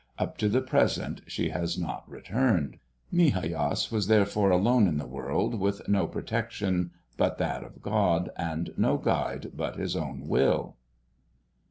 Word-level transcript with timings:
Up 0.17 0.35
to 0.39 0.49
the 0.49 0.63
present 0.63 1.21
she 1.27 1.49
has 1.49 1.77
not 1.77 2.09
returned. 2.09 2.79
Migajas 3.13 3.91
was 3.91 4.07
therefore 4.07 4.49
alone 4.49 4.87
in 4.87 4.97
the 4.97 5.05
world, 5.05 5.59
with 5.59 5.87
no 5.87 6.07
protection 6.07 6.89
but 7.17 7.37
that 7.37 7.63
of 7.63 7.83
God, 7.83 8.31
and 8.35 8.73
no 8.77 8.97
guide 8.97 9.51
but 9.55 9.75
his 9.75 9.95
own 9.95 10.27
will. 10.27 10.75